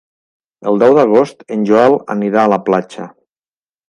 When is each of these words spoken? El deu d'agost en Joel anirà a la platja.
El 0.69 0.79
deu 0.83 0.95
d'agost 0.99 1.45
en 1.55 1.67
Joel 1.71 1.97
anirà 2.13 2.41
a 2.47 2.51
la 2.55 2.59
platja. 2.71 3.07